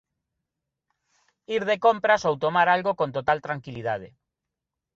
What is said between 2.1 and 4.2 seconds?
ou tomar algo con total tranquilidade.